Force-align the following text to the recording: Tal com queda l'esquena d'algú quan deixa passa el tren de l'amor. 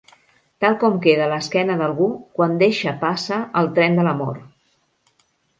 Tal 0.63 0.77
com 0.83 0.95
queda 1.03 1.27
l'esquena 1.33 1.75
d'algú 1.83 2.07
quan 2.39 2.57
deixa 2.63 2.97
passa 3.05 3.41
el 3.63 3.73
tren 3.77 4.01
de 4.01 4.07
l'amor. 4.09 4.45